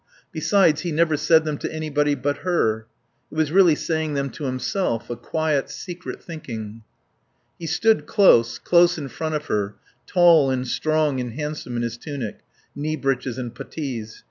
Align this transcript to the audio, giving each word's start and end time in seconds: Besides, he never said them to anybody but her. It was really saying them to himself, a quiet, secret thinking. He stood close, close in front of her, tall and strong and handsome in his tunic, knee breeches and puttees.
Besides, 0.31 0.81
he 0.81 0.91
never 0.91 1.15
said 1.15 1.45
them 1.45 1.59
to 1.59 1.71
anybody 1.71 2.15
but 2.15 2.37
her. 2.37 2.87
It 3.31 3.35
was 3.35 3.51
really 3.51 3.75
saying 3.75 4.15
them 4.15 4.31
to 4.31 4.45
himself, 4.45 5.11
a 5.11 5.15
quiet, 5.15 5.69
secret 5.69 6.23
thinking. 6.23 6.81
He 7.59 7.67
stood 7.67 8.07
close, 8.07 8.57
close 8.57 8.97
in 8.97 9.09
front 9.09 9.35
of 9.35 9.45
her, 9.45 9.75
tall 10.07 10.49
and 10.49 10.67
strong 10.67 11.19
and 11.19 11.33
handsome 11.33 11.75
in 11.77 11.83
his 11.83 11.97
tunic, 11.97 12.39
knee 12.73 12.95
breeches 12.95 13.37
and 13.37 13.53
puttees. 13.53 14.19